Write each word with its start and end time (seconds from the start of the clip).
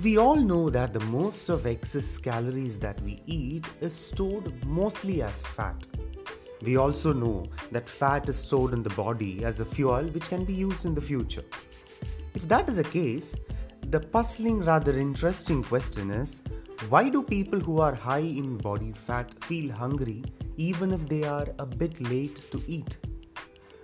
We 0.00 0.16
all 0.16 0.36
know 0.36 0.70
that 0.70 0.92
the 0.92 1.00
most 1.06 1.48
of 1.48 1.66
excess 1.66 2.18
calories 2.18 2.78
that 2.78 3.00
we 3.02 3.20
eat 3.26 3.66
is 3.80 3.92
stored 3.92 4.64
mostly 4.64 5.22
as 5.22 5.42
fat. 5.42 5.88
We 6.62 6.76
also 6.76 7.12
know 7.12 7.46
that 7.72 7.88
fat 7.88 8.28
is 8.28 8.36
stored 8.36 8.74
in 8.74 8.84
the 8.84 8.90
body 8.90 9.44
as 9.44 9.58
a 9.58 9.64
fuel 9.64 10.04
which 10.04 10.28
can 10.28 10.44
be 10.44 10.52
used 10.52 10.84
in 10.84 10.94
the 10.94 11.00
future. 11.00 11.42
If 12.36 12.46
that 12.46 12.68
is 12.68 12.76
the 12.76 12.84
case, 12.84 13.34
the 13.90 13.98
puzzling, 13.98 14.60
rather 14.60 14.96
interesting 14.96 15.64
question 15.64 16.12
is 16.12 16.42
why 16.88 17.08
do 17.08 17.20
people 17.20 17.58
who 17.58 17.80
are 17.80 17.94
high 17.94 18.18
in 18.42 18.56
body 18.56 18.92
fat 18.92 19.34
feel 19.42 19.72
hungry 19.72 20.22
even 20.56 20.92
if 20.92 21.08
they 21.08 21.24
are 21.24 21.48
a 21.58 21.66
bit 21.66 22.00
late 22.00 22.52
to 22.52 22.62
eat? 22.68 22.98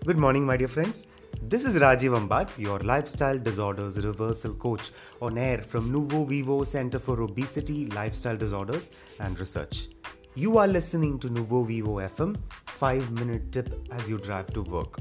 Good 0.07 0.19
morning, 0.19 0.47
my 0.47 0.57
dear 0.57 0.69
friends. 0.69 1.09
This 1.43 1.65
is 1.65 1.75
Rajiv 1.77 2.19
Ambat, 2.19 2.59
your 2.59 2.79
lifestyle 2.81 3.39
disorders 3.39 4.05
reversal 4.05 4.55
coach, 4.55 4.93
on 5.21 5.37
air 5.37 5.59
from 5.59 5.93
Nuvo 5.93 6.27
Vivo 6.27 6.65
Center 6.65 6.99
for 6.99 7.23
Obesity, 7.23 7.87
Lifestyle 7.87 8.37
Disorders 8.37 8.91
and 9.21 9.39
Research. 9.39 9.89
You 10.35 10.59
are 10.59 10.69
listening 10.69 11.19
to 11.19 11.29
Nuvo 11.29 11.67
Vivo 11.67 11.97
FM, 11.97 12.37
5 12.67 13.11
minute 13.13 13.51
tip 13.53 13.87
as 13.91 14.09
you 14.09 14.19
drive 14.19 14.53
to 14.55 14.63
work. 14.63 14.99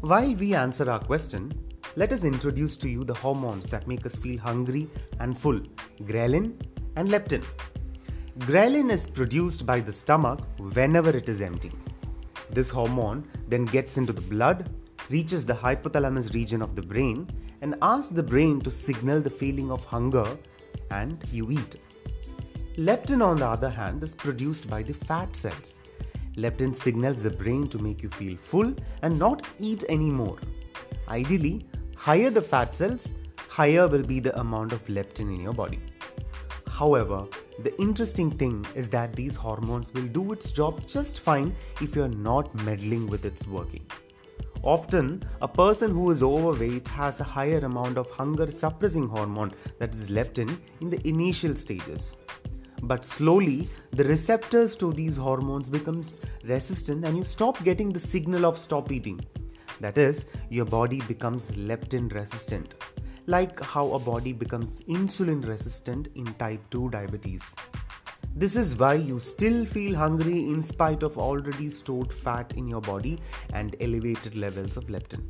While 0.00 0.34
we 0.34 0.54
answer 0.54 0.90
our 0.90 1.00
question, 1.00 1.52
let 1.96 2.12
us 2.12 2.24
introduce 2.24 2.76
to 2.78 2.88
you 2.88 3.04
the 3.04 3.14
hormones 3.14 3.66
that 3.68 3.86
make 3.86 4.04
us 4.04 4.16
feel 4.16 4.38
hungry 4.38 4.88
and 5.20 5.38
full 5.38 5.60
ghrelin 6.02 6.54
and 6.96 7.08
leptin. 7.08 7.44
Ghrelin 8.40 8.90
is 8.90 9.06
produced 9.06 9.64
by 9.64 9.80
the 9.80 9.92
stomach 9.92 10.40
whenever 10.58 11.10
it 11.10 11.28
is 11.28 11.40
empty. 11.40 11.72
This 12.50 12.68
hormone 12.68 13.28
then 13.48 13.64
gets 13.64 13.96
into 13.96 14.12
the 14.12 14.20
blood 14.20 14.70
reaches 15.10 15.44
the 15.44 15.54
hypothalamus 15.54 16.32
region 16.34 16.62
of 16.62 16.74
the 16.74 16.82
brain 16.82 17.28
and 17.60 17.76
asks 17.82 18.12
the 18.12 18.22
brain 18.22 18.60
to 18.60 18.70
signal 18.70 19.20
the 19.20 19.30
feeling 19.30 19.70
of 19.70 19.84
hunger 19.84 20.36
and 20.90 21.22
you 21.32 21.50
eat. 21.50 21.76
Leptin, 22.76 23.24
on 23.24 23.36
the 23.36 23.46
other 23.46 23.70
hand, 23.70 24.02
is 24.02 24.14
produced 24.14 24.68
by 24.68 24.82
the 24.82 24.94
fat 24.94 25.36
cells. 25.36 25.78
Leptin 26.36 26.74
signals 26.74 27.22
the 27.22 27.30
brain 27.30 27.68
to 27.68 27.78
make 27.78 28.02
you 28.02 28.08
feel 28.10 28.36
full 28.36 28.74
and 29.02 29.18
not 29.18 29.46
eat 29.58 29.84
anymore. 29.88 30.38
Ideally, 31.08 31.66
higher 31.96 32.30
the 32.30 32.42
fat 32.42 32.74
cells, 32.74 33.12
higher 33.48 33.86
will 33.86 34.02
be 34.02 34.18
the 34.18 34.36
amount 34.40 34.72
of 34.72 34.84
leptin 34.86 35.32
in 35.34 35.40
your 35.40 35.52
body. 35.52 35.80
However, 36.68 37.28
the 37.62 37.80
interesting 37.80 38.32
thing 38.32 38.66
is 38.74 38.88
that 38.88 39.14
these 39.14 39.36
hormones 39.36 39.94
will 39.94 40.08
do 40.08 40.32
its 40.32 40.50
job 40.50 40.84
just 40.88 41.20
fine 41.20 41.54
if 41.80 41.94
you're 41.94 42.08
not 42.08 42.52
meddling 42.64 43.06
with 43.06 43.24
its 43.24 43.46
working. 43.46 43.86
Often, 44.64 45.22
a 45.42 45.46
person 45.46 45.90
who 45.90 46.10
is 46.10 46.22
overweight 46.22 46.88
has 46.88 47.20
a 47.20 47.24
higher 47.24 47.58
amount 47.58 47.98
of 47.98 48.10
hunger 48.10 48.50
suppressing 48.50 49.06
hormone 49.06 49.52
that 49.78 49.94
is 49.94 50.08
leptin 50.08 50.58
in 50.80 50.88
the 50.88 51.06
initial 51.06 51.54
stages. 51.54 52.16
But 52.82 53.04
slowly, 53.04 53.68
the 53.90 54.04
receptors 54.04 54.74
to 54.76 54.94
these 54.94 55.18
hormones 55.18 55.68
becomes 55.68 56.14
resistant 56.44 57.04
and 57.04 57.14
you 57.14 57.24
stop 57.24 57.62
getting 57.62 57.92
the 57.92 58.00
signal 58.00 58.46
of 58.46 58.58
stop 58.58 58.90
eating. 58.90 59.20
That 59.80 59.98
is, 59.98 60.24
your 60.48 60.64
body 60.64 61.02
becomes 61.02 61.50
leptin 61.50 62.10
resistant, 62.14 62.74
like 63.26 63.60
how 63.60 63.92
a 63.92 63.98
body 63.98 64.32
becomes 64.32 64.80
insulin 64.84 65.46
resistant 65.46 66.08
in 66.14 66.24
type 66.34 66.62
2 66.70 66.88
diabetes. 66.88 67.42
This 68.36 68.56
is 68.56 68.74
why 68.74 68.94
you 68.94 69.20
still 69.20 69.64
feel 69.64 69.94
hungry 69.94 70.40
in 70.40 70.60
spite 70.60 71.04
of 71.04 71.18
already 71.18 71.70
stored 71.70 72.12
fat 72.12 72.52
in 72.56 72.66
your 72.66 72.80
body 72.80 73.20
and 73.52 73.76
elevated 73.78 74.34
levels 74.36 74.76
of 74.76 74.88
leptin. 74.88 75.22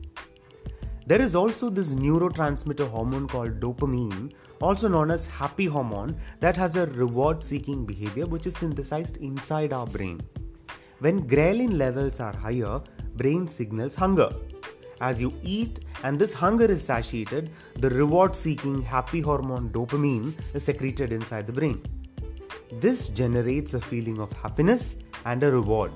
There 1.07 1.21
is 1.21 1.35
also 1.35 1.69
this 1.69 1.91
neurotransmitter 1.91 2.89
hormone 2.89 3.29
called 3.29 3.61
dopamine, 3.61 4.33
also 4.63 4.89
known 4.89 5.11
as 5.11 5.27
happy 5.27 5.67
hormone, 5.67 6.17
that 6.41 6.57
has 6.57 6.77
a 6.77 6.87
reward 6.87 7.43
seeking 7.43 7.85
behavior 7.85 8.25
which 8.25 8.47
is 8.47 8.57
synthesized 8.57 9.19
inside 9.19 9.75
our 9.75 9.87
brain. 9.87 10.23
When 11.01 11.29
ghrelin 11.29 11.77
levels 11.77 12.21
are 12.21 12.35
higher, 12.35 12.81
brain 13.17 13.47
signals 13.47 13.95
hunger. 13.95 14.31
As 15.03 15.21
you 15.21 15.31
eat 15.43 15.81
and 16.05 16.19
this 16.19 16.33
hunger 16.33 16.65
is 16.65 16.87
satiated, 16.87 17.51
the 17.81 17.91
reward 17.91 18.35
seeking 18.35 18.81
happy 18.81 19.21
hormone 19.21 19.69
dopamine 19.69 20.33
is 20.55 20.65
secreted 20.65 21.13
inside 21.13 21.47
the 21.47 21.53
brain. 21.53 21.83
This 22.73 23.09
generates 23.09 23.75
a 23.75 23.81
feeling 23.81 24.19
of 24.19 24.33
happiness 24.33 24.95
and 25.25 25.43
a 25.43 25.53
reward. 25.53 25.93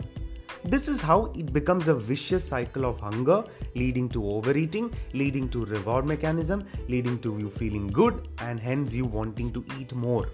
This 0.65 0.89
is 0.89 1.01
how 1.01 1.33
it 1.37 1.53
becomes 1.53 1.89
a 1.89 1.95
vicious 1.95 2.47
cycle 2.47 2.85
of 2.85 3.01
hunger, 3.01 3.45
leading 3.75 4.09
to 4.11 4.29
overeating, 4.29 4.93
leading 5.15 5.49
to 5.51 5.65
reward 5.65 6.07
mechanism, 6.07 6.65
leading 6.89 7.19
to 7.21 7.39
you 7.39 7.49
feeling 7.49 7.87
good 7.87 8.29
and 8.39 8.61
hence 8.61 8.95
you 8.95 9.07
wanting 9.07 9.53
to 9.53 9.65
eat 9.79 9.95
more. 9.95 10.29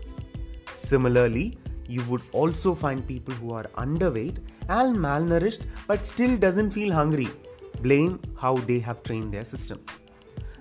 Similarly, 0.75 1.59
you 1.87 2.03
would 2.05 2.22
also 2.33 2.75
find 2.75 3.06
people 3.06 3.34
who 3.34 3.53
are 3.53 3.65
underweight 3.77 4.39
and 4.69 4.97
malnourished 4.97 5.62
but 5.87 6.05
still 6.05 6.37
doesn't 6.37 6.71
feel 6.71 6.93
hungry. 6.93 7.28
Blame 7.81 8.21
how 8.37 8.56
they 8.56 8.78
have 8.78 9.03
trained 9.03 9.33
their 9.33 9.45
system. 9.45 9.84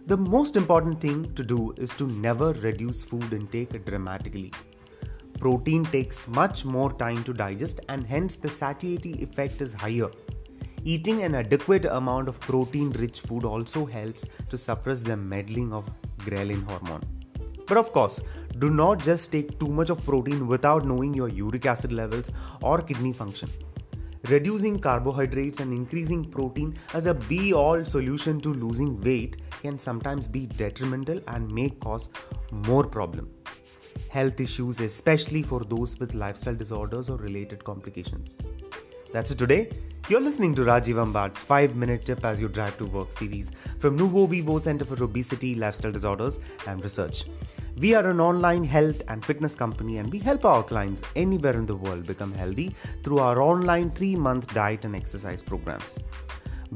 The 0.08 0.18
most 0.18 0.58
important 0.58 1.00
thing 1.00 1.34
to 1.34 1.44
do 1.44 1.74
is 1.78 1.96
to 1.96 2.08
never 2.08 2.52
reduce 2.54 3.02
food 3.02 3.32
intake 3.32 3.86
dramatically 3.86 4.52
protein 5.40 5.84
takes 5.86 6.28
much 6.28 6.66
more 6.66 6.94
time 6.94 7.24
to 7.24 7.34
digest 7.34 7.80
and 7.90 8.06
hence 8.06 8.36
the 8.36 8.50
satiety 8.50 9.22
effect 9.24 9.62
is 9.62 9.74
higher. 9.74 10.10
Eating 10.86 11.24
an 11.24 11.36
adequate 11.36 11.86
amount 11.86 12.28
of 12.28 12.40
protein 12.40 12.92
rich 12.92 13.22
food 13.22 13.46
also 13.46 13.86
helps 13.86 14.26
to 14.50 14.58
suppress 14.58 15.02
the 15.02 15.16
meddling 15.16 15.72
of 15.74 15.90
ghrelin 16.20 16.64
hormone. 16.70 17.04
But 17.68 17.78
of 17.78 17.92
course, 17.94 18.22
do 18.60 18.70
not 18.70 19.00
just 19.00 19.32
take 19.32 19.60
too 19.60 19.68
much 19.68 19.90
of 19.90 20.06
protein 20.06 20.48
without 20.48 20.86
knowing 20.86 21.14
your 21.14 21.30
uric 21.30 21.66
acid 21.66 21.94
levels 21.94 22.30
or 22.62 22.82
kidney 22.82 23.14
function. 23.14 23.50
Reducing 24.30 24.80
carbohydrates 24.80 25.60
and 25.60 25.74
increasing 25.74 26.24
protein 26.24 26.76
as 26.94 27.06
a 27.06 27.14
be 27.14 27.54
all 27.54 27.84
solution 27.84 28.40
to 28.42 28.54
losing 28.54 29.00
weight 29.02 29.38
can 29.62 29.78
sometimes 29.78 30.28
be 30.28 30.46
detrimental 30.46 31.20
and 31.28 31.52
may 31.52 31.70
cause 31.70 32.10
more 32.52 32.86
problem 32.86 33.30
health 34.10 34.40
issues, 34.40 34.80
especially 34.80 35.44
for 35.44 35.62
those 35.62 36.00
with 36.00 36.14
lifestyle 36.14 36.56
disorders 36.56 37.10
or 37.10 37.18
related 37.18 37.64
complications. 37.64 38.38
That's 39.12 39.30
it 39.30 39.38
today. 39.38 39.70
You're 40.10 40.20
listening 40.20 40.56
to 40.56 40.64
Rajiv 40.64 41.00
Ambat's 41.00 41.40
5 41.40 41.76
Minute 41.76 42.06
Tip 42.06 42.26
as 42.26 42.42
you 42.42 42.48
drive 42.48 42.78
to 42.80 42.86
work 42.86 43.14
series 43.14 43.52
from 43.80 43.98
Nuvo 43.98 44.28
Vivo 44.28 44.58
Center 44.58 44.86
for 44.86 45.02
Obesity, 45.04 45.56
Lifestyle 45.56 45.92
Disorders 45.92 46.40
and 46.68 46.84
Research. 46.84 47.24
We 47.78 47.94
are 47.94 48.10
an 48.10 48.20
online 48.20 48.64
health 48.64 49.02
and 49.08 49.24
fitness 49.24 49.56
company 49.56 50.00
and 50.00 50.12
we 50.12 50.20
help 50.20 50.46
our 50.46 50.64
clients 50.64 51.04
anywhere 51.16 51.54
in 51.54 51.66
the 51.66 51.76
world 51.76 52.06
become 52.06 52.34
healthy 52.34 52.76
through 53.04 53.20
our 53.20 53.42
online 53.42 53.92
3 53.92 54.16
month 54.16 54.54
diet 54.54 54.84
and 54.84 54.96
exercise 54.96 55.42
programs. 55.42 55.98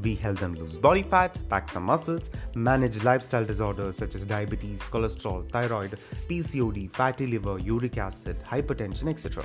We 0.02 0.14
help 0.14 0.38
them 0.38 0.54
lose 0.54 0.76
body 0.76 1.02
fat, 1.02 1.38
pack 1.48 1.68
some 1.68 1.84
muscles, 1.84 2.30
manage 2.54 3.02
lifestyle 3.02 3.44
disorders 3.44 3.96
such 3.96 4.14
as 4.14 4.24
diabetes, 4.24 4.80
cholesterol, 4.80 5.50
thyroid, 5.50 5.98
PCOD, 6.28 6.90
fatty 6.90 7.26
liver, 7.26 7.58
uric 7.58 7.98
acid, 7.98 8.38
hypertension, 8.44 9.08
etc. 9.08 9.44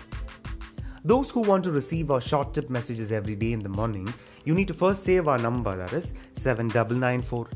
Those 1.05 1.29
who 1.29 1.41
want 1.41 1.65
to 1.65 1.71
receive 1.71 2.11
our 2.11 2.21
short 2.21 2.53
tip 2.53 2.69
messages 2.69 3.11
every 3.11 3.35
day 3.35 3.51
in 3.51 3.59
the 3.59 3.67
morning, 3.67 4.13
you 4.45 4.53
need 4.53 4.69
to 4.69 4.73
first 4.73 5.03
save 5.03 5.27
our 5.27 5.37
number 5.37 5.75
that 5.75 5.91
is 5.91 6.13
7994 6.35 7.47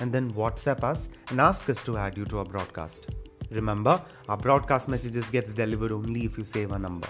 and 0.00 0.12
then 0.12 0.32
WhatsApp 0.32 0.84
us 0.84 1.08
and 1.30 1.40
ask 1.40 1.68
us 1.68 1.82
to 1.82 1.96
add 1.96 2.16
you 2.16 2.24
to 2.26 2.38
our 2.38 2.44
broadcast. 2.44 3.08
Remember, 3.50 4.00
our 4.28 4.36
broadcast 4.36 4.88
messages 4.88 5.30
gets 5.30 5.52
delivered 5.52 5.90
only 5.92 6.24
if 6.24 6.38
you 6.38 6.44
save 6.44 6.70
our 6.72 6.78
number. 6.78 7.08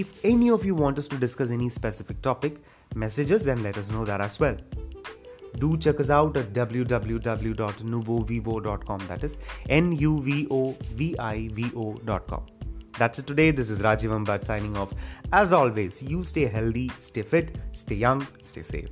If 0.00 0.24
any 0.24 0.50
of 0.50 0.64
you 0.64 0.74
want 0.74 0.98
us 0.98 1.06
to 1.08 1.16
discuss 1.16 1.50
any 1.50 1.68
specific 1.68 2.22
topic, 2.22 2.56
message 2.94 3.32
us 3.32 3.46
and 3.46 3.62
let 3.62 3.76
us 3.76 3.90
know 3.90 4.06
that 4.06 4.22
as 4.22 4.40
well. 4.40 4.56
Do 5.58 5.76
check 5.76 6.00
us 6.00 6.08
out 6.08 6.38
at 6.38 6.54
www.nuvovivo.com. 6.54 9.06
That 9.08 9.24
is 9.24 9.36
N 9.68 9.92
U 9.92 10.22
V 10.22 10.46
O 10.50 10.74
V 11.00 11.18
I 11.18 11.48
V 11.48 11.70
O.com. 11.76 12.46
That's 12.96 13.18
it 13.18 13.26
today. 13.26 13.50
This 13.50 13.68
is 13.68 13.82
Rajiv 13.82 14.10
Ambat 14.18 14.44
signing 14.44 14.76
off. 14.76 14.94
As 15.32 15.52
always, 15.52 16.02
you 16.02 16.22
stay 16.24 16.46
healthy, 16.46 16.90
stay 16.98 17.22
fit, 17.22 17.56
stay 17.72 17.96
young, 17.96 18.26
stay 18.40 18.62
safe. 18.62 18.88